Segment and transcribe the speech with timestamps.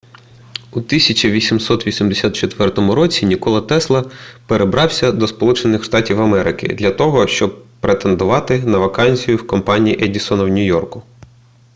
[0.71, 4.11] у 1884 році нікола тесла
[4.47, 10.47] перебрався до сполучених штатів америки для того щоб претендувати на вакансію в компанії едісона в
[10.49, 11.03] нью-йорку